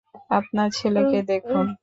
[0.31, 1.65] আপনার ছেলেকে দেখুন।